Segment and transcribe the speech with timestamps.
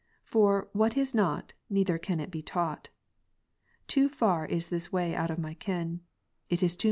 [0.23, 2.07] For, what is not, neither Ps.
[2.09, 2.89] 139 ^^"^^^^^ taught.
[3.85, 5.99] Too far is this way out of my ken:
[6.49, 6.79] it is too 6.